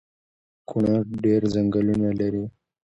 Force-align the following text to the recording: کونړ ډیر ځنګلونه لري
کونړ 0.69 1.01
ډیر 1.23 1.41
ځنګلونه 1.53 2.09
لري 2.19 2.43